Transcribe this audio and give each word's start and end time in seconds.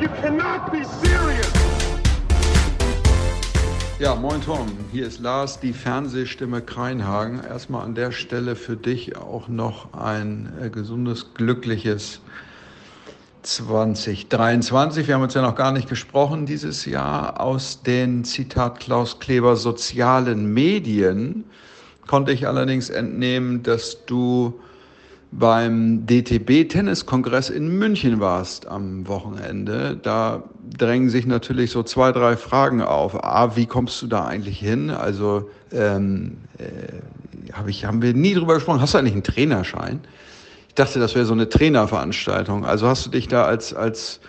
You 0.00 0.08
cannot 0.20 0.72
be 0.72 0.84
serious. 0.84 1.52
Ja, 4.00 4.16
moin 4.16 4.40
Tom, 4.42 4.66
hier 4.90 5.06
ist 5.06 5.20
Lars, 5.20 5.60
die 5.60 5.72
Fernsehstimme 5.72 6.62
Kreinhagen. 6.62 7.40
Erstmal 7.44 7.84
an 7.84 7.94
der 7.94 8.10
Stelle 8.10 8.56
für 8.56 8.76
dich 8.76 9.16
auch 9.16 9.46
noch 9.46 9.94
ein 9.94 10.52
äh, 10.60 10.68
gesundes, 10.68 11.32
glückliches 11.34 12.20
2023. 13.42 15.06
Wir 15.06 15.14
haben 15.14 15.22
uns 15.22 15.34
ja 15.34 15.42
noch 15.42 15.54
gar 15.54 15.70
nicht 15.70 15.88
gesprochen 15.88 16.44
dieses 16.44 16.86
Jahr. 16.86 17.40
Aus 17.40 17.82
den 17.82 18.24
Zitat 18.24 18.80
Klaus 18.80 19.20
Kleber 19.20 19.54
sozialen 19.54 20.52
Medien 20.52 21.44
konnte 22.08 22.32
ich 22.32 22.48
allerdings 22.48 22.90
entnehmen, 22.90 23.62
dass 23.62 24.04
du 24.06 24.60
beim 25.38 26.06
DTB-Tenniskongress 26.06 27.50
in 27.50 27.78
München 27.78 28.20
warst 28.20 28.68
am 28.68 29.08
Wochenende. 29.08 29.98
Da 30.00 30.44
drängen 30.76 31.10
sich 31.10 31.26
natürlich 31.26 31.72
so 31.72 31.82
zwei, 31.82 32.12
drei 32.12 32.36
Fragen 32.36 32.80
auf. 32.82 33.24
A, 33.24 33.56
wie 33.56 33.66
kommst 33.66 34.00
du 34.00 34.06
da 34.06 34.26
eigentlich 34.26 34.58
hin? 34.58 34.90
Also 34.90 35.50
ähm, 35.72 36.36
äh, 36.58 37.52
hab 37.52 37.68
ich, 37.68 37.84
haben 37.84 38.00
wir 38.00 38.14
nie 38.14 38.34
drüber 38.34 38.54
gesprochen. 38.54 38.80
Hast 38.80 38.94
du 38.94 38.98
eigentlich 38.98 39.14
einen 39.14 39.24
Trainerschein? 39.24 40.00
Ich 40.68 40.74
dachte, 40.74 41.00
das 41.00 41.14
wäre 41.14 41.24
so 41.24 41.34
eine 41.34 41.48
Trainerveranstaltung. 41.48 42.64
Also 42.64 42.86
hast 42.86 43.06
du 43.06 43.10
dich 43.10 43.26
da 43.26 43.44
als, 43.44 43.74
als 43.74 44.20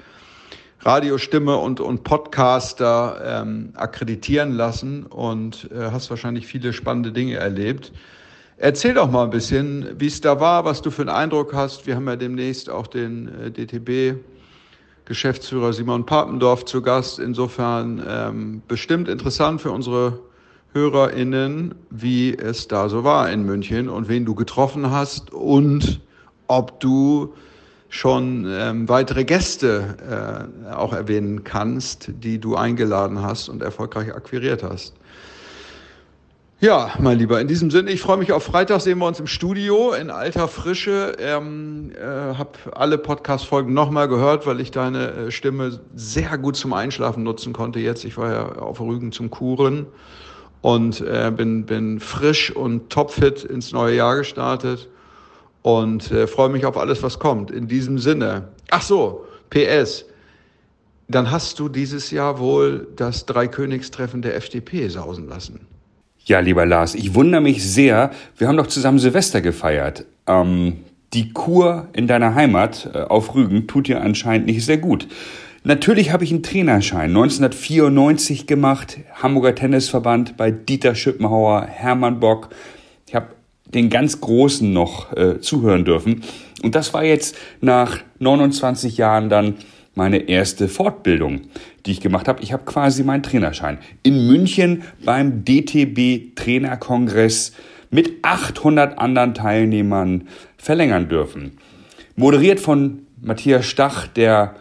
Radiostimme 0.82 1.58
und, 1.58 1.80
und 1.80 2.04
Podcaster 2.04 3.42
ähm, 3.44 3.70
akkreditieren 3.76 4.52
lassen 4.52 5.04
und 5.06 5.70
äh, 5.72 5.92
hast 5.92 6.10
wahrscheinlich 6.10 6.48
viele 6.48 6.74
spannende 6.74 7.12
Dinge 7.12 7.36
erlebt. 7.36 7.92
Erzähl 8.58 8.94
doch 8.94 9.12
mal 9.12 9.26
ein 9.26 9.32
bisschen, 9.32 10.00
wie 10.00 10.08
es 10.08 10.22
da 10.22 10.40
war, 10.40 10.64
was 10.64 10.82
du 10.82 10.90
für 10.90 11.02
einen 11.02 11.10
Eindruck 11.10 11.54
hast. 11.54 11.88
Wir 11.88 11.98
haben 11.98 12.08
ja 12.08 12.16
demnächst 12.16 12.70
auch 12.70 12.88
den 12.88 13.28
äh, 13.28 13.52
DTB 13.52 14.18
Geschäftsführer 15.04 15.74
Simon 15.74 16.06
Papendorf 16.06 16.64
zu 16.64 16.82
Gast. 16.82 17.20
Insofern 17.20 18.02
ähm, 18.08 18.62
bestimmt 18.66 19.10
interessant 19.10 19.62
für 19.62 19.72
unsere 19.72 20.20
HörerInnen, 20.72 21.76
wie 21.90 22.34
es 22.34 22.70
da 22.70 22.88
so 22.88 23.04
war 23.04 23.30
in 23.30 23.44
München 23.44 23.90
und 23.90 24.08
wen 24.08 24.24
du 24.24 24.36
getroffen 24.36 24.90
hast 24.90 25.34
und 25.34 26.00
ob 26.48 26.80
du 26.80 27.34
schon 27.90 28.46
ähm, 28.50 28.88
weitere 28.88 29.26
Gäste 29.26 30.48
äh, 30.70 30.74
auch 30.74 30.94
erwähnen 30.94 31.44
kannst, 31.44 32.10
die 32.24 32.40
du 32.40 32.56
eingeladen 32.56 33.22
hast 33.22 33.50
und 33.50 33.62
erfolgreich 33.62 34.14
akquiriert 34.14 34.64
hast. 34.64 34.96
Ja, 36.62 36.94
mein 37.00 37.20
Lieber, 37.20 37.42
in 37.42 37.50
diesem 37.50 37.70
Sinne, 37.70 37.92
ich 37.92 38.00
freue 38.00 38.16
mich 38.16 38.32
auf 38.32 38.44
Freitag, 38.44 38.80
sehen 38.80 39.00
wir 39.00 39.08
uns 39.08 39.20
im 39.20 39.28
Studio 39.28 39.92
in 39.92 40.10
alter 40.10 40.48
Frische. 40.48 41.18
Ähm, 41.20 41.92
äh, 41.94 42.02
habe 42.02 42.52
alle 42.72 42.98
Podcast-Folgen 42.98 43.74
nochmal 43.74 44.08
gehört, 44.08 44.48
weil 44.48 44.62
ich 44.62 44.72
deine 44.72 45.12
äh, 45.12 45.32
Stimme 45.32 45.82
sehr 45.96 46.38
gut 46.38 46.56
zum 46.56 46.72
Einschlafen 46.72 47.24
nutzen 47.24 47.52
konnte 47.52 47.80
jetzt. 47.80 48.06
Ich 48.06 48.18
war 48.18 48.32
ja 48.32 48.46
auf 48.54 48.80
Rügen 48.80 49.12
zum 49.12 49.30
Kuren 49.30 49.86
und 50.62 51.02
äh, 51.02 51.30
bin, 51.36 51.66
bin 51.66 52.00
frisch 52.00 52.56
und 52.56 52.90
topfit 52.90 53.44
ins 53.44 53.74
neue 53.74 53.98
Jahr 53.98 54.16
gestartet 54.16 54.88
und 55.62 56.10
äh, 56.10 56.26
freue 56.26 56.50
mich 56.50 56.66
auf 56.66 56.78
alles, 56.78 57.04
was 57.04 57.20
kommt. 57.20 57.52
In 57.52 57.68
diesem 57.68 58.00
Sinne. 58.00 58.48
Ach 58.72 58.82
so, 58.82 59.26
PS. 59.50 60.06
Dann 61.10 61.32
hast 61.32 61.60
du 61.60 61.68
dieses 61.68 62.12
Jahr 62.12 62.40
wohl 62.40 62.88
das 62.96 63.26
Dreikönigstreffen 63.26 64.22
der 64.22 64.38
FDP 64.38 64.88
sausen 64.88 65.28
lassen. 65.28 65.68
Ja, 66.28 66.40
lieber 66.40 66.66
Lars, 66.66 66.96
ich 66.96 67.14
wundere 67.14 67.40
mich 67.40 67.64
sehr. 67.64 68.10
Wir 68.36 68.48
haben 68.48 68.58
doch 68.58 68.66
zusammen 68.66 68.98
Silvester 68.98 69.42
gefeiert. 69.42 70.06
Ähm, 70.26 70.78
die 71.14 71.32
Kur 71.34 71.88
in 71.94 72.08
deiner 72.08 72.34
Heimat 72.34 72.90
äh, 72.96 73.02
auf 73.02 73.36
Rügen 73.36 73.68
tut 73.68 73.88
dir 73.88 74.02
anscheinend 74.02 74.48
nicht 74.48 74.66
sehr 74.66 74.80
gut. 74.80 75.08
Natürlich 75.64 76.12
habe 76.12 76.24
ich 76.24 76.32
einen 76.32 76.42
Trainerschein 76.42 77.12
1994 77.12 78.48
gemacht, 78.48 78.98
Hamburger 79.14 79.54
Tennisverband 79.54 80.36
bei 80.36 80.50
Dieter 80.50 80.96
Schippenhauer, 80.96 81.68
Hermann 81.68 82.20
Bock. 82.20 82.50
Ich 83.08 83.14
habe 83.14 83.28
den 83.66 83.92
ganz 83.92 84.20
Großen 84.20 84.74
noch 84.74 85.16
äh, 85.16 85.40
zuhören 85.42 85.86
dürfen. 85.86 86.24
Und 86.64 86.74
das 86.74 86.92
war 86.96 87.04
jetzt 87.04 87.36
nach 87.62 88.00
29 88.18 88.98
Jahren 88.98 89.30
dann 89.30 89.56
meine 89.96 90.30
erste 90.30 90.68
Fortbildung, 90.68 91.42
die 91.86 91.92
ich 91.92 92.02
gemacht 92.02 92.28
habe. 92.28 92.44
Ich 92.44 92.54
habe 92.54 92.64
quasi 92.66 93.04
meinen 93.04 93.24
Trainerschein 93.24 93.80
in 94.04 94.28
München 94.28 94.84
beim 95.04 95.44
DTB 95.44 96.36
Trainerkongress 96.36 97.54
mit 97.90 98.24
800 98.24 99.00
anderen 99.00 99.34
Teilnehmern 99.34 100.28
verlängern 100.58 101.10
dürfen. 101.10 101.58
Moderiert 102.16 102.60
von 102.60 103.08
Matthias 103.22 103.66
Stach, 103.66 104.08
der 104.08 104.56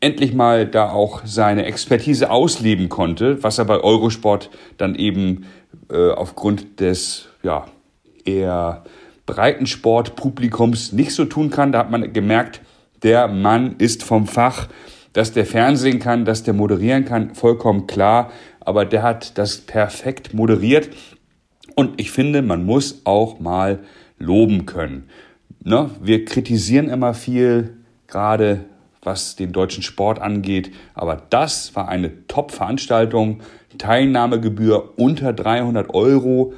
endlich 0.00 0.34
mal 0.34 0.66
da 0.66 0.90
auch 0.90 1.22
seine 1.24 1.64
Expertise 1.64 2.30
ausleben 2.30 2.88
konnte, 2.88 3.42
was 3.42 3.58
er 3.58 3.64
bei 3.64 3.78
Eurosport 3.78 4.50
dann 4.76 4.94
eben 4.94 5.46
äh, 5.90 6.10
aufgrund 6.10 6.80
des 6.80 7.28
ja 7.42 7.66
eher 8.24 8.84
Breitensportpublikums 9.24 10.92
nicht 10.92 11.12
so 11.12 11.24
tun 11.24 11.50
kann. 11.50 11.72
Da 11.72 11.80
hat 11.80 11.90
man 11.90 12.12
gemerkt, 12.12 12.60
der 13.02 13.28
Mann 13.28 13.76
ist 13.78 14.02
vom 14.02 14.26
Fach, 14.26 14.68
dass 15.12 15.32
der 15.32 15.46
Fernsehen 15.46 15.98
kann, 15.98 16.24
dass 16.24 16.42
der 16.42 16.54
moderieren 16.54 17.04
kann, 17.04 17.34
vollkommen 17.34 17.86
klar. 17.86 18.30
Aber 18.60 18.84
der 18.84 19.02
hat 19.02 19.38
das 19.38 19.58
perfekt 19.58 20.34
moderiert. 20.34 20.90
Und 21.74 22.00
ich 22.00 22.10
finde, 22.10 22.42
man 22.42 22.64
muss 22.64 23.02
auch 23.04 23.38
mal 23.40 23.80
loben 24.18 24.66
können. 24.66 25.08
Ne? 25.62 25.90
Wir 26.02 26.24
kritisieren 26.24 26.88
immer 26.88 27.14
viel, 27.14 27.76
gerade 28.06 28.64
was 29.02 29.36
den 29.36 29.52
deutschen 29.52 29.82
Sport 29.82 30.18
angeht. 30.18 30.72
Aber 30.94 31.22
das 31.30 31.74
war 31.76 31.88
eine 31.88 32.26
Top-Veranstaltung. 32.26 33.40
Teilnahmegebühr 33.78 34.98
unter 34.98 35.32
300 35.32 35.94
Euro, 35.94 36.54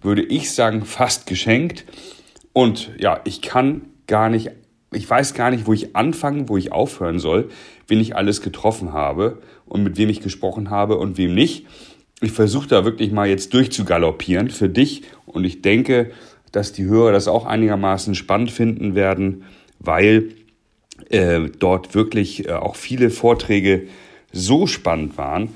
würde 0.00 0.22
ich 0.22 0.52
sagen, 0.52 0.84
fast 0.84 1.26
geschenkt. 1.26 1.84
Und 2.52 2.90
ja, 2.98 3.20
ich 3.24 3.42
kann 3.42 3.82
gar 4.06 4.28
nicht 4.28 4.50
ich 4.96 5.08
weiß 5.08 5.34
gar 5.34 5.50
nicht, 5.50 5.66
wo 5.66 5.72
ich 5.72 5.94
anfangen, 5.94 6.48
wo 6.48 6.56
ich 6.56 6.72
aufhören 6.72 7.18
soll, 7.18 7.50
wen 7.86 8.00
ich 8.00 8.16
alles 8.16 8.40
getroffen 8.40 8.92
habe 8.92 9.38
und 9.66 9.84
mit 9.84 9.98
wem 9.98 10.08
ich 10.08 10.20
gesprochen 10.20 10.70
habe 10.70 10.96
und 10.96 11.18
wem 11.18 11.34
nicht. 11.34 11.66
Ich 12.22 12.32
versuche 12.32 12.66
da 12.66 12.84
wirklich 12.84 13.12
mal 13.12 13.28
jetzt 13.28 13.52
durchzugaloppieren 13.52 14.48
für 14.48 14.70
dich 14.70 15.02
und 15.26 15.44
ich 15.44 15.60
denke, 15.60 16.12
dass 16.50 16.72
die 16.72 16.86
Hörer 16.86 17.12
das 17.12 17.28
auch 17.28 17.44
einigermaßen 17.44 18.14
spannend 18.14 18.50
finden 18.50 18.94
werden, 18.94 19.44
weil 19.78 20.30
äh, 21.10 21.50
dort 21.58 21.94
wirklich 21.94 22.48
äh, 22.48 22.52
auch 22.52 22.74
viele 22.74 23.10
Vorträge 23.10 23.88
so 24.32 24.66
spannend 24.66 25.18
waren, 25.18 25.50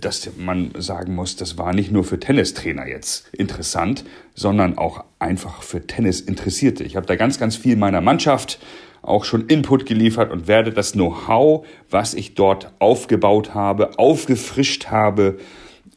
dass 0.00 0.30
man 0.36 0.70
sagen 0.78 1.14
muss, 1.14 1.36
das 1.36 1.58
war 1.58 1.74
nicht 1.74 1.90
nur 1.92 2.04
für 2.04 2.18
Tennistrainer 2.20 2.86
jetzt 2.86 3.28
interessant, 3.32 4.04
sondern 4.34 4.78
auch 4.78 5.04
einfach 5.18 5.62
für 5.62 5.86
Tennis 5.86 6.20
Interessierte. 6.20 6.84
Ich 6.84 6.96
habe 6.96 7.06
da 7.06 7.16
ganz, 7.16 7.38
ganz 7.38 7.56
viel 7.56 7.76
meiner 7.76 8.00
Mannschaft 8.00 8.58
auch 9.02 9.24
schon 9.24 9.46
Input 9.46 9.86
geliefert 9.86 10.32
und 10.32 10.48
werde 10.48 10.72
das 10.72 10.92
Know-how, 10.92 11.66
was 11.90 12.14
ich 12.14 12.34
dort 12.34 12.72
aufgebaut 12.78 13.54
habe, 13.54 13.98
aufgefrischt 13.98 14.86
habe, 14.86 15.38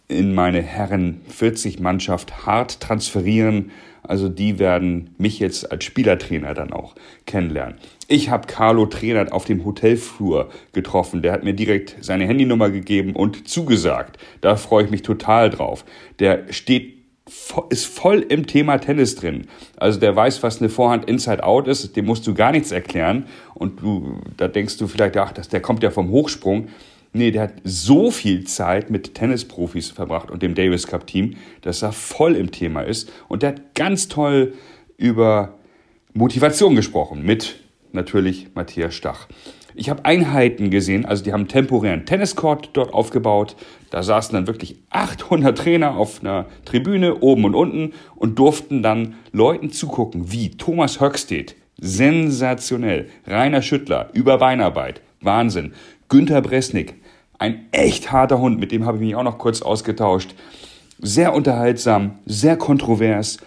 in 0.07 0.33
meine 0.33 0.61
Herren 0.61 1.21
40 1.27 1.79
Mannschaft 1.79 2.45
hart 2.45 2.79
transferieren. 2.79 3.71
Also 4.03 4.29
die 4.29 4.59
werden 4.59 5.13
mich 5.17 5.39
jetzt 5.39 5.71
als 5.71 5.83
Spielertrainer 5.83 6.53
dann 6.53 6.73
auch 6.73 6.95
kennenlernen. 7.25 7.75
Ich 8.07 8.29
habe 8.29 8.47
Carlo 8.47 8.85
Trainer 8.85 9.31
auf 9.31 9.45
dem 9.45 9.65
Hotelflur 9.65 10.49
getroffen. 10.73 11.21
Der 11.21 11.31
hat 11.31 11.43
mir 11.43 11.53
direkt 11.53 11.97
seine 12.01 12.25
Handynummer 12.25 12.69
gegeben 12.69 13.15
und 13.15 13.47
zugesagt. 13.47 14.17
Da 14.41 14.55
freue 14.55 14.85
ich 14.85 14.91
mich 14.91 15.03
total 15.03 15.49
drauf. 15.49 15.85
Der 16.19 16.51
steht 16.51 16.99
ist 17.69 17.85
voll 17.85 18.25
im 18.27 18.47
Thema 18.47 18.77
Tennis 18.79 19.15
drin. 19.15 19.47
Also 19.77 19.99
der 19.99 20.15
weiß, 20.15 20.41
was 20.43 20.59
eine 20.59 20.69
Vorhand 20.69 21.05
Inside 21.05 21.43
Out 21.43 21.67
ist, 21.67 21.95
dem 21.95 22.05
musst 22.05 22.25
du 22.25 22.33
gar 22.33 22.51
nichts 22.51 22.71
erklären. 22.71 23.25
Und 23.53 23.81
du, 23.81 24.19
da 24.37 24.47
denkst 24.47 24.77
du 24.77 24.87
vielleicht, 24.87 25.15
ach, 25.17 25.31
der 25.31 25.61
kommt 25.61 25.83
ja 25.83 25.91
vom 25.91 26.09
Hochsprung. 26.09 26.69
Nee, 27.11 27.31
der 27.31 27.43
hat 27.43 27.53
so 27.63 28.11
viel 28.11 28.43
Zeit 28.45 28.91
mit 28.91 29.15
Tennisprofis 29.15 29.89
verbracht 29.89 30.29
und 30.29 30.43
dem 30.43 30.53
Davis 30.53 30.85
Cup 30.85 31.07
Team, 31.07 31.35
dass 31.61 31.81
er 31.81 31.91
voll 31.91 32.35
im 32.35 32.51
Thema 32.51 32.81
ist. 32.81 33.11
Und 33.27 33.41
der 33.41 33.49
hat 33.49 33.75
ganz 33.75 34.07
toll 34.07 34.53
über 34.97 35.57
Motivation 36.13 36.75
gesprochen 36.75 37.23
mit 37.23 37.59
natürlich 37.93 38.49
Matthias 38.53 38.93
Stach. 38.93 39.27
Ich 39.75 39.89
habe 39.89 40.03
Einheiten 40.05 40.71
gesehen, 40.71 41.05
also 41.05 41.23
die 41.23 41.31
haben 41.31 41.47
temporären 41.47 42.05
Tenniscourt 42.05 42.71
dort 42.73 42.93
aufgebaut. 42.93 43.55
Da 43.91 44.03
saßen 44.03 44.33
dann 44.33 44.47
wirklich 44.47 44.77
800 44.89 45.57
Trainer 45.57 45.95
auf 45.95 46.21
einer 46.21 46.47
Tribüne 46.65 47.19
oben 47.21 47.45
und 47.45 47.55
unten 47.55 47.93
und 48.15 48.37
durften 48.37 48.83
dann 48.83 49.15
Leuten 49.31 49.71
zugucken, 49.71 50.31
wie 50.31 50.51
Thomas 50.51 50.99
Höckstedt, 50.99 51.55
sensationell, 51.79 53.09
Rainer 53.25 53.61
Schüttler 53.61 54.09
über 54.13 54.37
Beinarbeit, 54.37 55.01
Wahnsinn, 55.21 55.73
Günter 56.09 56.41
Bresnik, 56.41 56.95
ein 57.37 57.67
echt 57.71 58.11
harter 58.11 58.39
Hund, 58.39 58.59
mit 58.59 58.71
dem 58.71 58.85
habe 58.85 58.97
ich 58.97 59.03
mich 59.03 59.15
auch 59.15 59.23
noch 59.23 59.37
kurz 59.37 59.61
ausgetauscht. 59.61 60.33
Sehr 60.97 61.35
unterhaltsam, 61.35 62.15
sehr 62.25 62.57
kontrovers. 62.57 63.37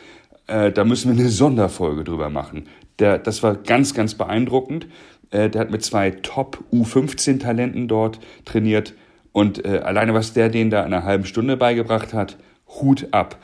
Äh, 0.46 0.70
da 0.70 0.84
müssen 0.84 1.12
wir 1.12 1.20
eine 1.20 1.28
Sonderfolge 1.28 2.04
drüber 2.04 2.30
machen. 2.30 2.68
Der, 3.00 3.18
das 3.18 3.42
war 3.42 3.56
ganz, 3.56 3.94
ganz 3.94 4.14
beeindruckend. 4.14 4.86
Äh, 5.32 5.50
der 5.50 5.62
hat 5.62 5.70
mit 5.72 5.82
zwei 5.84 6.12
Top 6.12 6.62
U15-Talenten 6.72 7.88
dort 7.88 8.20
trainiert. 8.44 8.94
Und 9.32 9.64
äh, 9.64 9.78
alleine, 9.78 10.14
was 10.14 10.32
der 10.32 10.48
denen 10.48 10.70
da 10.70 10.80
in 10.84 10.94
einer 10.94 11.04
halben 11.04 11.24
Stunde 11.24 11.56
beigebracht 11.56 12.14
hat, 12.14 12.38
Hut 12.68 13.08
ab. 13.10 13.38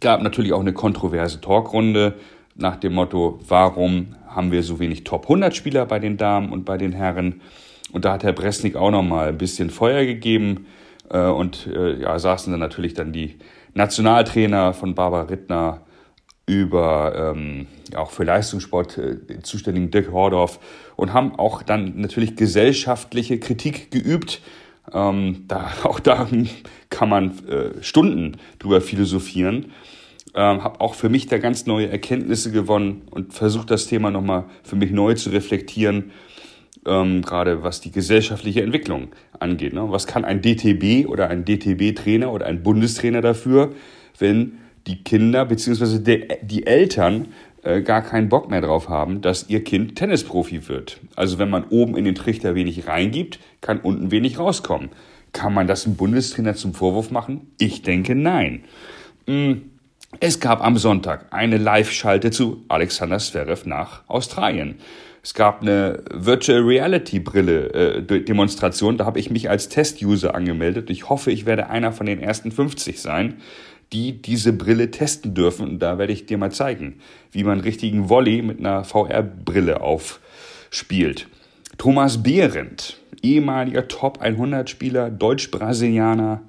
Gab 0.00 0.22
natürlich 0.22 0.54
auch 0.54 0.60
eine 0.60 0.72
kontroverse 0.72 1.42
Talkrunde 1.42 2.14
nach 2.54 2.76
dem 2.76 2.94
Motto, 2.94 3.38
warum 3.46 4.14
haben 4.26 4.50
wir 4.50 4.62
so 4.62 4.78
wenig 4.78 5.04
Top 5.04 5.24
100 5.24 5.54
Spieler 5.54 5.84
bei 5.84 5.98
den 5.98 6.16
Damen 6.16 6.50
und 6.52 6.64
bei 6.64 6.78
den 6.78 6.92
Herren? 6.92 7.42
Und 7.94 8.04
da 8.04 8.14
hat 8.14 8.24
Herr 8.24 8.32
Bresnik 8.32 8.74
auch 8.74 8.90
nochmal 8.90 9.28
ein 9.28 9.38
bisschen 9.38 9.70
Feuer 9.70 10.04
gegeben. 10.04 10.66
Äh, 11.08 11.20
und 11.20 11.68
äh, 11.68 12.00
ja, 12.00 12.18
saßen 12.18 12.52
dann 12.52 12.58
natürlich 12.58 12.92
dann 12.94 13.12
die 13.12 13.36
Nationaltrainer 13.72 14.74
von 14.74 14.96
Barbara 14.96 15.22
Rittner 15.22 15.82
über 16.46 17.32
ähm, 17.34 17.68
auch 17.94 18.10
für 18.10 18.24
Leistungssport 18.24 18.98
äh, 18.98 19.42
zuständigen 19.42 19.92
Dirk 19.92 20.10
Hordorf 20.10 20.58
und 20.96 21.12
haben 21.12 21.36
auch 21.36 21.62
dann 21.62 22.00
natürlich 22.00 22.34
gesellschaftliche 22.34 23.38
Kritik 23.38 23.92
geübt. 23.92 24.42
Ähm, 24.92 25.44
da, 25.46 25.70
auch 25.84 26.00
da 26.00 26.26
kann 26.90 27.08
man 27.08 27.46
äh, 27.46 27.80
Stunden 27.80 28.38
drüber 28.58 28.80
philosophieren. 28.80 29.72
Ähm, 30.34 30.64
habe 30.64 30.80
auch 30.80 30.94
für 30.94 31.08
mich 31.08 31.28
da 31.28 31.38
ganz 31.38 31.66
neue 31.66 31.88
Erkenntnisse 31.90 32.50
gewonnen 32.50 33.02
und 33.12 33.34
versucht 33.34 33.70
das 33.70 33.86
Thema 33.86 34.10
nochmal 34.10 34.46
für 34.64 34.74
mich 34.74 34.90
neu 34.90 35.14
zu 35.14 35.30
reflektieren, 35.30 36.10
ähm, 36.86 37.22
gerade 37.22 37.62
was 37.62 37.80
die 37.80 37.90
gesellschaftliche 37.90 38.62
Entwicklung 38.62 39.08
angeht. 39.38 39.72
Ne? 39.72 39.90
Was 39.90 40.06
kann 40.06 40.24
ein 40.24 40.42
DTB 40.42 41.08
oder 41.08 41.28
ein 41.28 41.44
DTB-Trainer 41.44 42.32
oder 42.32 42.46
ein 42.46 42.62
Bundestrainer 42.62 43.20
dafür, 43.20 43.72
wenn 44.18 44.58
die 44.86 45.02
Kinder 45.02 45.44
bzw. 45.46 46.26
die 46.42 46.66
Eltern 46.66 47.28
äh, 47.64 47.80
gar 47.80 48.02
keinen 48.02 48.28
Bock 48.28 48.50
mehr 48.50 48.60
drauf 48.60 48.90
haben, 48.90 49.22
dass 49.22 49.48
ihr 49.48 49.64
Kind 49.64 49.96
Tennisprofi 49.96 50.68
wird. 50.68 51.00
Also 51.16 51.38
wenn 51.38 51.48
man 51.48 51.64
oben 51.70 51.96
in 51.96 52.04
den 52.04 52.14
Trichter 52.14 52.54
wenig 52.54 52.86
reingibt, 52.86 53.40
kann 53.62 53.80
unten 53.80 54.10
wenig 54.10 54.38
rauskommen. 54.38 54.90
Kann 55.32 55.54
man 55.54 55.66
das 55.66 55.86
einem 55.86 55.96
Bundestrainer 55.96 56.54
zum 56.54 56.74
Vorwurf 56.74 57.10
machen? 57.10 57.52
Ich 57.58 57.80
denke 57.82 58.14
nein. 58.14 58.64
Hm, 59.26 59.70
es 60.20 60.40
gab 60.40 60.62
am 60.62 60.76
Sonntag 60.76 61.26
eine 61.32 61.56
Live-Schalte 61.56 62.30
zu 62.30 62.64
Alexander 62.68 63.18
Zverev 63.18 63.66
nach 63.66 64.02
Australien. 64.08 64.76
Es 65.24 65.34
gab 65.34 65.62
eine 65.62 66.04
Virtual 66.12 66.60
Reality 66.60 67.18
Brille 67.18 67.72
äh, 67.72 68.24
Demonstration, 68.24 68.98
da 68.98 69.06
habe 69.06 69.18
ich 69.18 69.30
mich 69.30 69.50
als 69.50 69.68
Test-User 69.70 70.34
angemeldet. 70.34 70.90
Ich 70.90 71.08
hoffe, 71.08 71.32
ich 71.32 71.46
werde 71.46 71.70
einer 71.70 71.92
von 71.92 72.06
den 72.06 72.20
ersten 72.20 72.52
50 72.52 73.00
sein 73.00 73.38
die 73.92 74.20
diese 74.20 74.52
Brille 74.52 74.90
testen 74.90 75.34
dürfen. 75.34 75.68
Und 75.68 75.78
da 75.78 75.98
werde 75.98 76.12
ich 76.12 76.26
dir 76.26 76.36
mal 76.36 76.52
zeigen, 76.52 77.00
wie 77.30 77.44
man 77.44 77.60
richtigen 77.60 78.08
Volley 78.08 78.42
mit 78.42 78.58
einer 78.58 78.84
VR-Brille 78.84 79.80
aufspielt. 79.80 81.28
Thomas 81.78 82.22
Behrendt, 82.22 82.98
ehemaliger 83.22 83.88
Top 83.88 84.20
100 84.20 84.68
Spieler, 84.68 85.10
Deutsch-Brasilianer, 85.10 86.42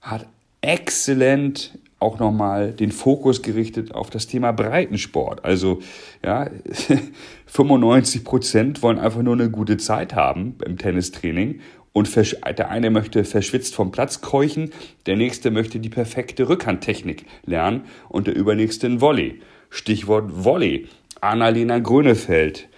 hat 0.00 0.26
exzellent 0.60 1.78
auch 2.02 2.18
nochmal 2.18 2.72
den 2.72 2.92
Fokus 2.92 3.40
gerichtet 3.40 3.94
auf 3.94 4.10
das 4.10 4.26
Thema 4.26 4.52
Breitensport. 4.52 5.44
Also 5.44 5.80
ja, 6.24 6.50
95 7.46 8.24
Prozent 8.24 8.82
wollen 8.82 8.98
einfach 8.98 9.22
nur 9.22 9.34
eine 9.34 9.50
gute 9.50 9.78
Zeit 9.78 10.14
haben 10.14 10.56
im 10.66 10.76
Tennistraining 10.76 11.60
und 11.92 12.14
der 12.58 12.70
eine 12.70 12.90
möchte 12.90 13.24
verschwitzt 13.24 13.74
vom 13.74 13.90
Platz 13.90 14.20
keuchen, 14.20 14.70
der 15.06 15.16
nächste 15.16 15.50
möchte 15.50 15.78
die 15.78 15.90
perfekte 15.90 16.48
Rückhandtechnik 16.48 17.26
lernen 17.44 17.82
und 18.08 18.26
der 18.26 18.34
übernächste 18.34 18.86
ein 18.86 19.00
Volley. 19.00 19.40
Stichwort 19.70 20.44
Volley. 20.44 20.88
Annalena 21.20 21.78
Grönefeld, 21.78 22.68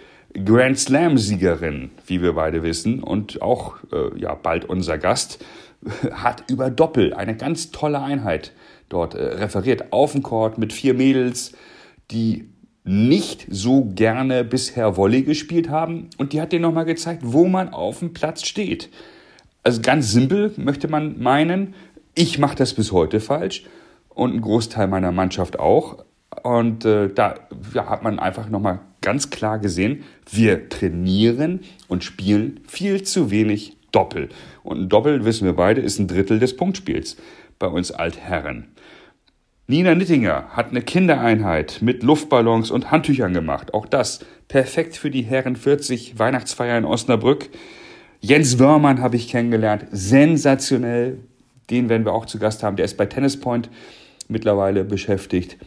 Grand 0.45 0.77
Slam-Siegerin, 0.77 1.89
wie 2.05 2.21
wir 2.21 2.33
beide 2.33 2.61
wissen, 2.61 3.01
und 3.01 3.41
auch 3.41 3.77
äh, 3.91 4.19
ja, 4.19 4.35
bald 4.35 4.65
unser 4.65 4.99
Gast, 4.99 5.43
hat 6.11 6.43
über 6.49 6.69
Doppel 6.69 7.13
eine 7.13 7.35
ganz 7.35 7.71
tolle 7.71 8.01
Einheit 8.01 8.51
dort 8.89 9.15
äh, 9.15 9.23
referiert. 9.23 9.91
Auf 9.91 10.13
dem 10.13 10.23
Court 10.23 10.57
mit 10.57 10.73
vier 10.73 10.93
Mädels, 10.93 11.53
die 12.11 12.49
nicht 12.83 13.47
so 13.49 13.85
gerne 13.95 14.43
bisher 14.43 14.95
Volley 14.95 15.23
gespielt 15.23 15.69
haben 15.69 16.09
und 16.17 16.33
die 16.33 16.41
hat 16.41 16.51
dir 16.51 16.59
nochmal 16.59 16.85
gezeigt, 16.85 17.23
wo 17.25 17.45
man 17.45 17.69
auf 17.69 17.99
dem 17.99 18.13
Platz 18.13 18.45
steht. 18.45 18.89
Also 19.63 19.81
ganz 19.81 20.11
simpel 20.11 20.53
möchte 20.57 20.87
man 20.87 21.19
meinen, 21.19 21.73
ich 22.13 22.37
mache 22.37 22.55
das 22.55 22.75
bis 22.75 22.91
heute 22.91 23.19
falsch 23.19 23.65
und 24.09 24.35
ein 24.35 24.41
Großteil 24.41 24.87
meiner 24.87 25.11
Mannschaft 25.11 25.59
auch. 25.59 26.05
Und 26.43 26.85
äh, 26.85 27.09
da 27.09 27.35
ja, 27.73 27.89
hat 27.89 28.03
man 28.03 28.19
einfach 28.19 28.49
nochmal 28.49 28.79
ganz 29.01 29.31
klar 29.31 29.57
gesehen, 29.57 30.03
wir 30.29 30.69
trainieren 30.69 31.61
und 31.87 32.03
spielen 32.03 32.59
viel 32.67 33.01
zu 33.03 33.31
wenig 33.31 33.77
Doppel. 33.91 34.29
Und 34.61 34.81
ein 34.81 34.89
Doppel, 34.89 35.25
wissen 35.25 35.45
wir 35.45 35.53
beide, 35.53 35.81
ist 35.81 35.97
ein 35.99 36.07
Drittel 36.07 36.37
des 36.37 36.55
Punktspiels 36.55 37.17
bei 37.59 37.67
uns 37.67 37.91
Altherren. 37.91 38.75
Nina 39.67 39.95
Nittinger 39.95 40.49
hat 40.49 40.69
eine 40.69 40.81
Kindereinheit 40.83 41.79
mit 41.81 42.03
Luftballons 42.03 42.69
und 42.69 42.91
Handtüchern 42.91 43.33
gemacht. 43.33 43.73
Auch 43.73 43.87
das 43.87 44.23
perfekt 44.47 44.95
für 44.95 45.09
die 45.09 45.23
Herren 45.23 45.55
40 45.55 46.19
Weihnachtsfeier 46.19 46.77
in 46.77 46.85
Osnabrück. 46.85 47.49
Jens 48.21 48.59
Wörmann 48.59 49.01
habe 49.01 49.15
ich 49.15 49.27
kennengelernt. 49.27 49.87
Sensationell. 49.91 51.17
Den 51.71 51.89
werden 51.89 52.05
wir 52.05 52.13
auch 52.13 52.27
zu 52.27 52.37
Gast 52.37 52.61
haben. 52.61 52.75
Der 52.75 52.85
ist 52.85 52.95
bei 52.95 53.07
Tennis 53.07 53.39
Point 53.39 53.71
mittlerweile 54.27 54.83
beschäftigt. 54.83 55.57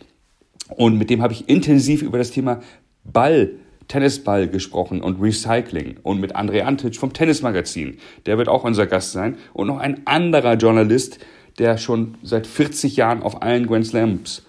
Und 0.77 0.97
mit 0.97 1.11
dem 1.11 1.23
habe 1.23 1.33
ich 1.33 1.49
intensiv 1.49 2.03
über 2.03 2.19
das 2.19 2.31
Thema 2.31 2.61
Ball, 3.03 3.51
Tennisball 3.89 4.49
gesprochen 4.49 5.03
und 5.03 5.21
Recycling. 5.21 5.97
Und 6.05 6.21
mit 6.21 6.37
André 6.37 6.63
Antic 6.63 6.97
vom 6.97 7.13
Tennismagazin. 7.13 7.99
Der 8.27 8.39
wird 8.39 8.49
auch 8.49 8.63
unser 8.63 8.87
Gast 8.87 9.11
sein. 9.13 9.39
Und 9.55 9.67
noch 9.67 9.79
ein 9.79 10.07
anderer 10.07 10.55
Journalist, 10.55 11.19
der 11.59 11.79
schon 11.79 12.17
seit 12.23 12.47
40 12.47 12.97
Jahren 12.97 13.23
auf 13.23 13.43
allen 13.43 13.67
Grand 13.67 13.87
Slams 13.87 14.45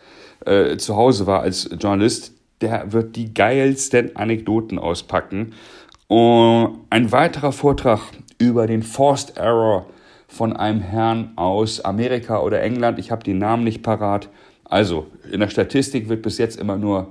äh, 0.46 0.78
zu 0.78 0.96
Hause 0.96 1.28
war 1.28 1.42
als 1.42 1.70
Journalist, 1.80 2.34
der 2.62 2.92
wird 2.92 3.16
die 3.16 3.34
geilsten 3.34 4.16
Anekdoten 4.16 4.80
auspacken. 4.80 5.54
Und 6.08 6.80
ein 6.90 7.12
weiterer 7.12 7.52
Vortrag 7.52 8.02
über 8.38 8.68
den 8.68 8.84
Forced 8.84 9.38
Error 9.38 9.86
von 10.28 10.56
einem 10.56 10.82
Herrn 10.82 11.32
aus 11.36 11.82
Amerika 11.82 12.40
oder 12.40 12.62
England. 12.62 13.00
Ich 13.00 13.12
habe 13.12 13.24
den 13.24 13.38
Namen 13.38 13.64
nicht 13.64 13.84
parat. 13.84 14.30
Also, 14.64 15.08
in 15.32 15.40
der 15.40 15.50
Statistik 15.50 16.10
wird 16.10 16.22
bis 16.22 16.38
jetzt 16.38 16.60
immer 16.60 16.78
nur 16.78 17.08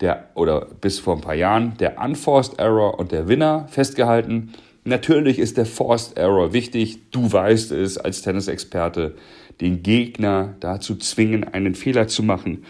der, 0.00 0.28
oder 0.34 0.66
bis 0.80 0.98
vor 0.98 1.14
ein 1.14 1.20
paar 1.20 1.34
Jahren, 1.34 1.76
der 1.78 2.00
Unforced 2.02 2.58
Error 2.58 2.98
und 2.98 3.12
der 3.12 3.28
Winner 3.28 3.66
festgehalten. 3.68 4.52
Natürlich 4.86 5.40
ist 5.40 5.56
der 5.56 5.66
Forced 5.66 6.16
Error 6.16 6.52
wichtig. 6.52 7.10
Du 7.10 7.32
weißt 7.32 7.72
es 7.72 7.98
als 7.98 8.22
Tennisexperte, 8.22 9.16
den 9.60 9.82
Gegner 9.82 10.54
dazu 10.60 10.94
zwingen, 10.94 11.42
einen 11.42 11.74
Fehler 11.74 12.06
zu 12.06 12.22
machen. 12.22 12.64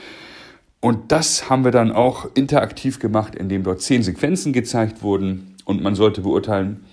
Und 0.81 1.13
das 1.13 1.51
haben 1.51 1.65
wir 1.65 1.73
dann 1.73 1.93
auch 1.93 2.27
interaktiv 2.35 3.01
gemacht, 3.01 3.35
indem 3.35 3.65
dort 3.65 3.83
zehn 3.83 4.03
Sequenzen 4.03 4.55
gezeigt 4.55 5.03
wurden 5.03 5.57
und 5.67 5.83
man 5.83 5.95
sollte 5.95 6.23
beurteilen, 6.23 6.87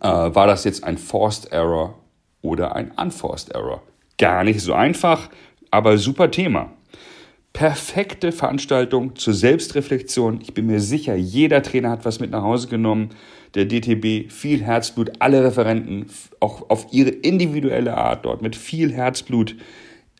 äh, 0.00 0.08
war 0.08 0.46
das 0.46 0.64
jetzt 0.64 0.84
ein 0.84 0.98
Forced 0.98 1.50
Error 1.50 1.98
oder 2.42 2.76
ein 2.76 2.90
Unforced 2.90 3.50
Error. 3.50 3.80
Gar 4.18 4.44
nicht 4.44 4.60
so 4.60 4.74
einfach, 4.74 5.30
aber 5.70 5.96
super 5.96 6.30
Thema 6.30 6.70
perfekte 7.54 8.32
Veranstaltung 8.32 9.14
zur 9.14 9.32
Selbstreflexion. 9.32 10.40
Ich 10.42 10.52
bin 10.54 10.66
mir 10.66 10.80
sicher, 10.80 11.14
jeder 11.14 11.62
Trainer 11.62 11.88
hat 11.90 12.04
was 12.04 12.18
mit 12.20 12.32
nach 12.32 12.42
Hause 12.42 12.68
genommen. 12.68 13.10
Der 13.54 13.64
DTB, 13.64 14.30
viel 14.30 14.60
Herzblut, 14.62 15.12
alle 15.20 15.44
Referenten, 15.44 16.06
auch 16.40 16.68
auf 16.68 16.88
ihre 16.90 17.10
individuelle 17.10 17.96
Art 17.96 18.26
dort 18.26 18.42
mit 18.42 18.56
viel 18.56 18.92
Herzblut 18.92 19.54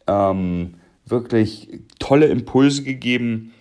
ähm, 0.07 0.75
wirklich 1.07 1.81
tolle 1.99 2.26
Impulse 2.26 2.85
gegeben. 2.85 3.53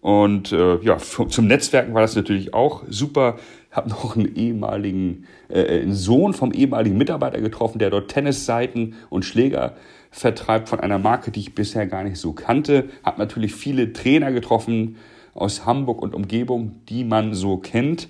Und 0.00 0.52
äh, 0.52 0.78
ja, 0.82 0.98
zum 0.98 1.48
Netzwerken 1.48 1.94
war 1.94 2.02
das 2.02 2.14
natürlich 2.14 2.54
auch 2.54 2.84
super. 2.88 3.40
Habe 3.72 3.90
noch 3.90 4.14
einen 4.14 4.36
ehemaligen, 4.36 5.26
äh, 5.48 5.80
einen 5.80 5.92
Sohn 5.92 6.34
vom 6.34 6.52
ehemaligen 6.52 6.96
Mitarbeiter 6.96 7.40
getroffen, 7.40 7.80
der 7.80 7.90
dort 7.90 8.12
Tennisseiten 8.12 8.94
und 9.10 9.24
Schläger 9.24 9.74
vertreibt 10.10 10.68
von 10.68 10.80
einer 10.80 10.98
Marke, 10.98 11.30
die 11.30 11.40
ich 11.40 11.54
bisher 11.54 11.86
gar 11.86 12.04
nicht 12.04 12.16
so 12.18 12.32
kannte. 12.32 12.88
Habe 13.04 13.18
natürlich 13.18 13.54
viele 13.54 13.92
Trainer 13.92 14.32
getroffen 14.32 14.96
aus 15.34 15.66
Hamburg 15.66 16.02
und 16.02 16.14
Umgebung, 16.14 16.80
die 16.88 17.04
man 17.04 17.34
so 17.34 17.58
kennt. 17.58 18.08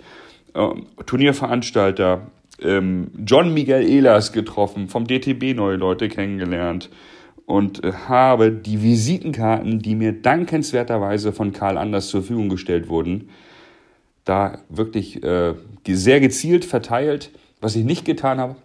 Ähm, 0.55 0.87
Turnierveranstalter, 1.05 2.23
ähm, 2.61 3.11
John 3.27 3.53
Miguel 3.53 3.89
Ehlers 3.89 4.33
getroffen, 4.33 4.89
vom 4.89 5.07
DTB 5.07 5.55
neue 5.55 5.77
Leute 5.77 6.09
kennengelernt 6.09 6.91
und 7.47 7.83
äh, 7.83 7.93
habe 7.93 8.53
die 8.53 8.83
Visitenkarten, 8.83 9.81
die 9.81 9.95
mir 9.95 10.13
dankenswerterweise 10.13 11.33
von 11.33 11.53
Karl 11.53 11.79
Anders 11.79 12.09
zur 12.09 12.23
Verfügung 12.23 12.49
gestellt 12.49 12.89
wurden, 12.89 13.31
da 14.25 14.59
wirklich 14.69 15.23
äh, 15.23 15.55
sehr 15.87 16.21
gezielt 16.21 16.65
verteilt. 16.65 17.31
Was 17.61 17.75
ich 17.75 17.85
nicht 17.85 18.05
getan 18.05 18.39
habe, 18.39 18.57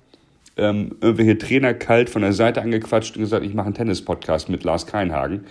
ähm, 0.57 0.95
irgendwelche 1.01 1.37
Trainer 1.37 1.73
kalt 1.73 2.09
von 2.09 2.21
der 2.21 2.33
Seite 2.33 2.61
angequatscht 2.61 3.15
und 3.15 3.21
gesagt, 3.21 3.45
ich 3.45 3.53
mache 3.53 3.67
einen 3.67 3.75
Tennis-Podcast 3.75 4.49
mit 4.49 4.63
Lars 4.63 4.85
Keinhagen. 4.85 5.45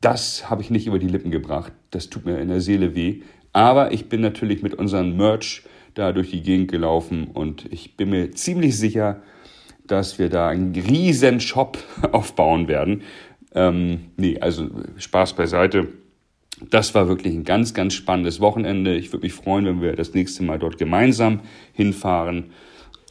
Das 0.00 0.50
habe 0.50 0.62
ich 0.62 0.70
nicht 0.70 0.86
über 0.86 0.98
die 0.98 1.08
Lippen 1.08 1.30
gebracht. 1.30 1.72
Das 1.90 2.10
tut 2.10 2.26
mir 2.26 2.38
in 2.38 2.48
der 2.48 2.60
Seele 2.60 2.94
weh. 2.94 3.22
Aber 3.52 3.92
ich 3.92 4.08
bin 4.08 4.20
natürlich 4.20 4.62
mit 4.62 4.74
unserem 4.74 5.16
Merch 5.16 5.62
da 5.94 6.12
durch 6.12 6.30
die 6.30 6.42
Gegend 6.42 6.70
gelaufen 6.70 7.28
und 7.32 7.70
ich 7.70 7.96
bin 7.96 8.10
mir 8.10 8.32
ziemlich 8.32 8.78
sicher, 8.78 9.22
dass 9.86 10.18
wir 10.18 10.30
da 10.30 10.48
einen 10.48 10.74
riesen 10.74 11.40
Shop 11.40 11.78
aufbauen 12.12 12.66
werden. 12.66 13.02
Ähm, 13.54 14.10
nee, 14.16 14.38
also 14.40 14.68
Spaß 14.96 15.34
beiseite. 15.34 15.88
Das 16.70 16.94
war 16.94 17.08
wirklich 17.08 17.34
ein 17.34 17.44
ganz, 17.44 17.74
ganz 17.74 17.94
spannendes 17.94 18.40
Wochenende. 18.40 18.94
Ich 18.94 19.12
würde 19.12 19.26
mich 19.26 19.34
freuen, 19.34 19.66
wenn 19.66 19.82
wir 19.82 19.94
das 19.94 20.14
nächste 20.14 20.42
Mal 20.44 20.58
dort 20.58 20.78
gemeinsam 20.78 21.40
hinfahren. 21.72 22.52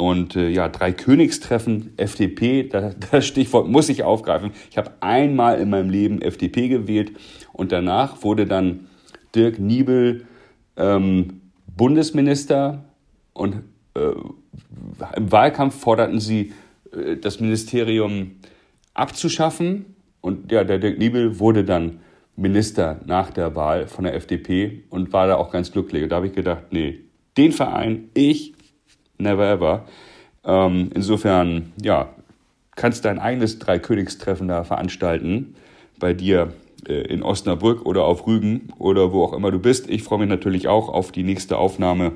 Und 0.02 0.36
äh, 0.36 0.50
ja, 0.50 0.68
drei 0.68 0.94
Königstreffen, 0.94 1.94
FDP, 1.96 2.64
da, 2.64 2.90
das 3.12 3.24
Stichwort 3.24 3.68
muss 3.68 3.88
ich 3.88 4.02
aufgreifen. 4.02 4.50
Ich 4.72 4.78
habe 4.80 4.94
einmal 5.00 5.60
in 5.60 5.70
meinem 5.70 5.92
Leben 5.92 6.24
FDP 6.24 6.70
gewählt 6.70 7.12
und 7.54 7.72
danach 7.72 8.24
wurde 8.24 8.48
dann 8.48 8.88
Dirk 9.36 9.60
Niebel 9.60 10.26
ähm, 10.76 11.42
Bundesminister 11.78 12.84
und 13.34 13.58
äh, 13.94 14.14
im 15.18 15.32
Wahlkampf 15.32 15.80
forderten 15.80 16.20
sie, 16.20 16.52
äh, 16.92 17.18
das 17.18 17.40
Ministerium 17.40 18.38
abzuschaffen. 18.96 19.86
Und 20.20 20.52
ja, 20.52 20.64
der 20.64 20.80
Dirk 20.80 20.98
Niebel 20.98 21.38
wurde 21.38 21.64
dann 21.64 22.00
Minister 22.36 23.02
nach 23.06 23.30
der 23.30 23.56
Wahl 23.56 23.86
von 23.86 24.06
der 24.06 24.16
FDP 24.16 24.84
und 24.90 25.14
war 25.14 25.28
da 25.28 25.36
auch 25.36 25.52
ganz 25.52 25.72
glücklich. 25.72 26.02
Und 26.02 26.10
da 26.10 26.16
habe 26.16 26.26
ich 26.26 26.34
gedacht, 26.34 26.72
nee, 26.72 27.02
den 27.38 27.52
Verein, 27.52 28.10
ich, 28.16 28.56
never 29.22 29.50
ever. 29.50 29.86
Ähm, 30.44 30.90
insofern, 30.94 31.74
ja, 31.82 32.10
kannst 32.76 33.06
dein 33.06 33.20
eigenes 33.20 33.60
Dreikönigstreffen 33.60 34.48
da 34.48 34.64
veranstalten 34.64 35.56
bei 36.00 36.14
dir 36.14 36.54
äh, 36.88 37.02
in 37.02 37.24
Osnabrück 37.24 37.86
oder 37.86 38.06
auf 38.06 38.26
Rügen 38.28 38.74
oder 38.78 39.14
wo 39.14 39.24
auch 39.24 39.34
immer 39.34 39.52
du 39.52 39.60
bist. 39.60 39.90
Ich 39.90 40.04
freue 40.04 40.20
mich 40.20 40.30
natürlich 40.30 40.68
auch 40.68 40.90
auf 40.90 41.12
die 41.12 41.24
nächste 41.24 41.58
Aufnahme 41.58 42.14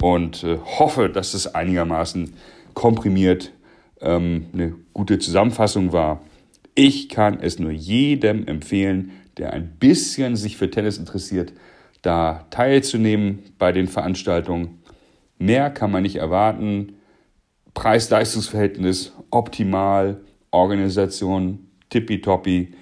und 0.00 0.44
äh, 0.44 0.58
hoffe, 0.58 1.08
dass 1.08 1.34
es 1.34 1.54
einigermaßen 1.54 2.32
komprimiert 2.74 3.52
ähm, 4.00 4.46
eine 4.52 4.74
gute 4.92 5.18
Zusammenfassung 5.18 5.92
war. 5.92 6.22
Ich 6.74 7.08
kann 7.08 7.38
es 7.40 7.58
nur 7.58 7.70
jedem 7.70 8.46
empfehlen, 8.46 9.12
der 9.36 9.52
ein 9.52 9.76
bisschen 9.78 10.36
sich 10.36 10.56
für 10.56 10.70
Tennis 10.70 10.98
interessiert, 10.98 11.52
da 12.02 12.46
teilzunehmen 12.50 13.40
bei 13.58 13.72
den 13.72 13.88
Veranstaltungen. 13.88 14.81
Mehr 15.42 15.70
kann 15.70 15.90
man 15.90 16.04
nicht 16.04 16.16
erwarten. 16.16 16.94
Preis-Leistungs-Verhältnis 17.74 19.12
optimal, 19.30 20.20
Organisation 20.52 21.66
tippitoppi, 21.90 22.74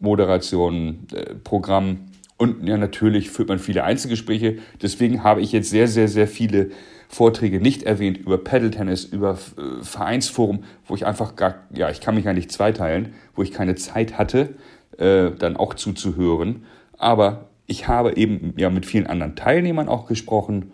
Moderation, 0.00 1.06
äh, 1.12 1.34
Programm 1.34 2.06
und 2.38 2.66
ja, 2.66 2.78
natürlich 2.78 3.30
führt 3.30 3.48
man 3.48 3.58
viele 3.58 3.84
Einzelgespräche. 3.84 4.58
Deswegen 4.80 5.24
habe 5.24 5.42
ich 5.42 5.52
jetzt 5.52 5.68
sehr, 5.68 5.88
sehr, 5.88 6.08
sehr 6.08 6.26
viele 6.26 6.70
Vorträge 7.08 7.60
nicht 7.60 7.82
erwähnt 7.82 8.16
über 8.18 8.38
Paddle 8.38 8.70
Tennis, 8.70 9.04
über 9.04 9.32
äh, 9.32 9.82
Vereinsforum, 9.82 10.64
wo 10.86 10.94
ich 10.94 11.04
einfach 11.04 11.36
gar, 11.36 11.66
ja, 11.74 11.90
ich 11.90 12.00
kann 12.00 12.14
mich 12.14 12.24
ja 12.24 12.32
nicht 12.32 12.50
zweiteilen, 12.50 13.14
wo 13.34 13.42
ich 13.42 13.52
keine 13.52 13.74
Zeit 13.74 14.16
hatte, 14.16 14.54
äh, 14.96 15.32
dann 15.32 15.56
auch 15.56 15.74
zuzuhören. 15.74 16.64
Aber 16.96 17.50
ich 17.66 17.88
habe 17.88 18.16
eben 18.16 18.54
ja 18.56 18.70
mit 18.70 18.86
vielen 18.86 19.06
anderen 19.06 19.36
Teilnehmern 19.36 19.88
auch 19.88 20.06
gesprochen, 20.06 20.72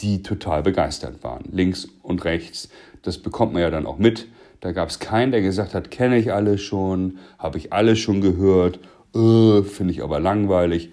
die 0.00 0.22
total 0.22 0.62
begeistert 0.62 1.22
waren. 1.22 1.44
Links 1.50 1.88
und 2.02 2.24
rechts. 2.24 2.68
Das 3.02 3.18
bekommt 3.18 3.52
man 3.52 3.62
ja 3.62 3.70
dann 3.70 3.86
auch 3.86 3.98
mit. 3.98 4.28
Da 4.60 4.72
gab 4.72 4.88
es 4.88 4.98
keinen, 4.98 5.30
der 5.30 5.42
gesagt 5.42 5.74
hat, 5.74 5.90
kenne 5.90 6.16
ich 6.16 6.32
alle 6.32 6.58
schon, 6.58 7.18
habe 7.38 7.58
ich 7.58 7.72
alle 7.72 7.96
schon 7.96 8.20
gehört, 8.20 8.78
äh, 9.14 9.62
finde 9.62 9.92
ich 9.92 10.02
aber 10.02 10.20
langweilig. 10.20 10.90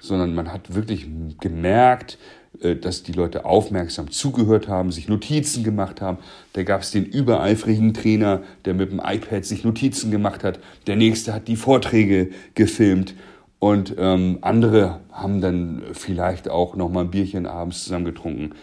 Sondern 0.00 0.34
man 0.34 0.52
hat 0.52 0.74
wirklich 0.74 1.06
gemerkt, 1.38 2.18
äh, 2.60 2.76
dass 2.76 3.02
die 3.02 3.12
Leute 3.12 3.44
aufmerksam 3.44 4.10
zugehört 4.10 4.68
haben, 4.68 4.90
sich 4.90 5.08
Notizen 5.08 5.64
gemacht 5.64 6.00
haben. 6.00 6.18
Da 6.52 6.64
gab 6.64 6.82
es 6.82 6.90
den 6.90 7.04
übereifrigen 7.04 7.94
Trainer, 7.94 8.42
der 8.64 8.74
mit 8.74 8.90
dem 8.90 9.00
iPad 9.04 9.44
sich 9.44 9.64
Notizen 9.64 10.10
gemacht 10.10 10.44
hat. 10.44 10.58
Der 10.86 10.96
nächste 10.96 11.32
hat 11.32 11.48
die 11.48 11.56
Vorträge 11.56 12.30
gefilmt. 12.54 13.14
Und 13.62 13.94
ähm, 13.96 14.38
andere 14.40 14.98
haben 15.12 15.40
dann 15.40 15.84
vielleicht 15.92 16.48
auch 16.48 16.74
noch 16.74 16.88
mal 16.88 17.02
ein 17.02 17.12
Bierchen 17.12 17.46
abends 17.46 17.84
zusammen 17.84 18.04
getrunken. 18.04 18.54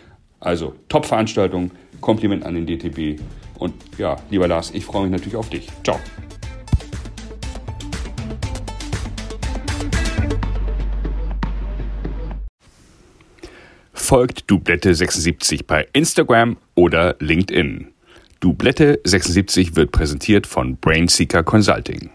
Also 0.42 0.76
Top-Veranstaltung, 0.90 1.72
Kompliment 2.02 2.46
an 2.46 2.54
den 2.54 2.68
DTB. 2.68 3.18
Und 3.58 3.74
ja, 3.98 4.18
lieber 4.30 4.50
Lars, 4.50 4.72
ich 4.72 4.84
freue 4.84 5.04
mich 5.04 5.12
natürlich 5.12 5.38
auf 5.38 5.48
dich. 5.48 5.70
Ciao. 5.86 5.98
folgt 13.94 14.50
Dublette76 14.50 15.66
bei 15.68 15.88
Instagram 15.94 16.58
oder 16.74 17.16
LinkedIn. 17.20 17.94
Dublette76 18.42 19.76
wird 19.76 19.92
präsentiert 19.92 20.48
von 20.48 20.78
Brainseeker 20.78 21.44
Consulting. 21.44 22.10